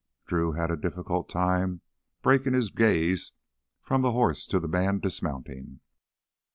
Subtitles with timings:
[0.25, 1.81] Drew had a difficult time
[2.23, 3.33] breaking his gaze
[3.83, 5.79] from the horse to the man dismounting.